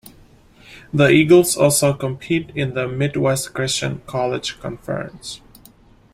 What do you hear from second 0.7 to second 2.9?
The Eagles also compete in the